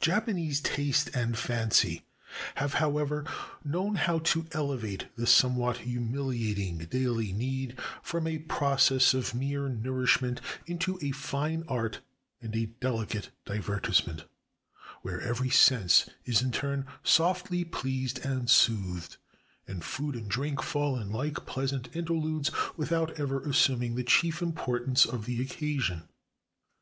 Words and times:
Japanese 0.00 0.62
taste 0.62 1.10
and 1.14 1.36
fancy 1.36 2.06
have, 2.54 2.72
however, 2.72 3.22
known 3.62 3.96
how 3.96 4.18
to 4.18 4.46
elevate 4.52 5.14
this 5.14 5.30
somewhat 5.30 5.80
humihating 5.80 6.88
daily 6.88 7.34
need 7.34 7.78
from 8.02 8.26
a 8.26 8.38
process 8.38 9.12
of 9.12 9.34
mere 9.34 9.68
nourish 9.68 10.22
ment 10.22 10.40
into 10.66 10.98
a 11.02 11.10
fine 11.10 11.64
art 11.68 12.00
and 12.40 12.56
a 12.56 12.64
delicate 12.64 13.28
divertissement, 13.44 14.24
where 15.02 15.20
every 15.20 15.50
sense 15.50 16.08
is 16.24 16.40
in 16.40 16.50
turn 16.50 16.86
softly 17.02 17.62
pleased 17.62 18.24
and 18.24 18.48
soothed, 18.48 19.18
and 19.68 19.84
food 19.84 20.14
and 20.16 20.30
drink 20.30 20.62
fall 20.62 20.98
in 20.98 21.10
like 21.10 21.44
pleasant 21.44 21.94
interludes 21.94 22.50
without 22.74 23.20
ever 23.20 23.42
assuming 23.42 23.96
the 23.96 24.02
chief 24.02 24.40
importance 24.40 25.04
of 25.04 25.26
the 25.26 25.42
occasion. 25.42 26.04